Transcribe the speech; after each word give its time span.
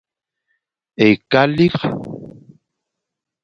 Ekalik. 1.07 1.75